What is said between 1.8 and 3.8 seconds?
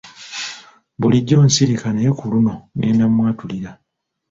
naye ku luno ngenda mwatulira.